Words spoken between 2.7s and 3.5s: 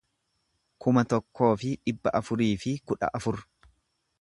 kudha afur